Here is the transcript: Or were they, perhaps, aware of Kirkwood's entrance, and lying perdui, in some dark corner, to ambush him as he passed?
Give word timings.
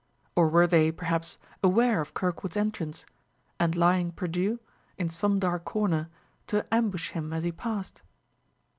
Or 0.35 0.47
were 0.47 0.65
they, 0.65 0.91
perhaps, 0.91 1.37
aware 1.63 2.01
of 2.01 2.15
Kirkwood's 2.15 2.57
entrance, 2.57 3.05
and 3.59 3.75
lying 3.75 4.11
perdui, 4.11 4.57
in 4.97 5.09
some 5.11 5.37
dark 5.37 5.63
corner, 5.63 6.09
to 6.47 6.65
ambush 6.73 7.11
him 7.11 7.31
as 7.31 7.43
he 7.43 7.51
passed? 7.51 8.01